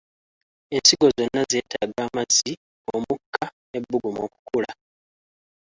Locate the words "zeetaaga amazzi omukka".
1.51-3.43